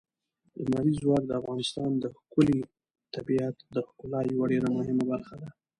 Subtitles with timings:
[0.63, 2.59] لمریز ځواک د افغانستان د ښکلي
[3.15, 5.49] طبیعت د ښکلا یوه ډېره مهمه برخه ده.